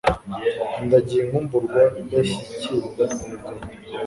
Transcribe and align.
Ndagiye 0.85 1.21
inkumburwa 1.23 1.81
idashyikirwa 2.01 3.03
mubagabo 3.15 3.61